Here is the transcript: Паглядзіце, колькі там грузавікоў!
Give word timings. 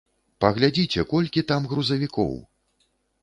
Паглядзіце, 0.43 1.03
колькі 1.11 1.43
там 1.53 1.69
грузавікоў! 1.73 2.33